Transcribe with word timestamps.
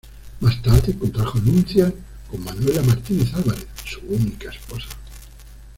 Más 0.39 0.59
tarde 0.63 0.97
contrajo 0.97 1.37
nupcias 1.37 1.93
con 2.31 2.43
Manuela 2.43 2.81
Martínez 2.81 3.35
Álvarez, 3.35 3.67
su 3.85 3.99
única 4.07 4.49
esposa. 4.49 4.87